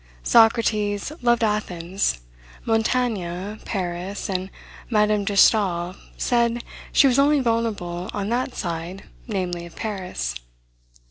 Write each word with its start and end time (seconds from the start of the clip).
Socrates 0.23 1.11
loved 1.21 1.43
Athens; 1.43 2.21
Montaigne, 2.65 3.57
Paris; 3.65 4.29
and 4.29 4.49
Madame 4.89 5.23
de 5.25 5.37
Stael 5.37 5.95
said, 6.17 6.63
she 6.91 7.05
was 7.05 7.19
only 7.19 7.39
vulnerable 7.39 8.09
on 8.11 8.29
that 8.29 8.55
side 8.55 9.03
(namely, 9.27 9.63
of 9.67 9.75
Paris). 9.75 10.33